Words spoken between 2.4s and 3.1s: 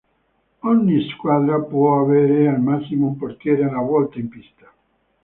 al massimo